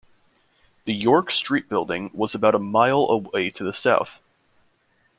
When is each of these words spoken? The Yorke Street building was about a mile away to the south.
The 0.85 0.95
Yorke 0.95 1.29
Street 1.29 1.69
building 1.69 2.09
was 2.11 2.33
about 2.33 2.55
a 2.55 2.57
mile 2.57 3.01
away 3.01 3.51
to 3.51 3.63
the 3.63 3.71
south. 3.71 4.19